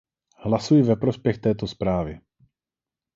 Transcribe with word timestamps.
Hlasuji 0.43 0.83
ve 0.83 0.95
prospěch 0.95 1.37
této 1.37 1.67
zprávy. 1.67 2.19